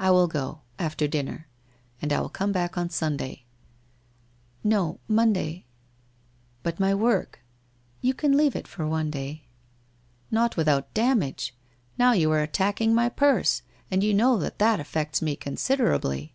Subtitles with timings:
[0.00, 0.62] I will go.
[0.76, 1.46] After dinner.
[2.02, 3.44] And I will come back on Sunday/'
[4.74, 5.66] No, Monday/'
[6.64, 7.38] But my work?'
[8.02, 9.44] 'You can leave it for one day/'
[10.32, 11.54] Not without damage.
[11.96, 16.34] Now you are attacking my purse, and you know that that affects me considerably.